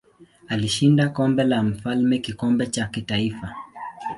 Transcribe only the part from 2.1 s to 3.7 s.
kikombe cha kitaifa.